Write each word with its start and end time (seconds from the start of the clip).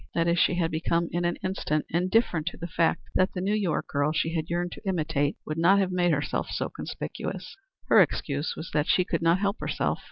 That 0.15 0.27
is, 0.27 0.39
she 0.39 0.55
had 0.55 0.71
become 0.71 1.09
in 1.11 1.25
an 1.25 1.35
instant 1.43 1.85
indifferent 1.91 2.47
to 2.47 2.57
the 2.57 2.65
fact 2.65 3.03
that 3.13 3.33
the 3.33 3.39
New 3.39 3.53
York 3.53 3.85
girl 3.87 4.11
she 4.11 4.33
had 4.33 4.49
yearned 4.49 4.71
to 4.71 4.81
imitate 4.87 5.35
would 5.45 5.59
not 5.59 5.77
have 5.77 5.91
made 5.91 6.11
herself 6.11 6.47
so 6.49 6.69
conspicuous. 6.69 7.55
Her 7.87 8.01
excuse 8.01 8.55
was 8.55 8.71
that 8.71 8.87
she 8.87 9.05
could 9.05 9.21
not 9.21 9.37
help 9.37 9.59
herself. 9.59 9.99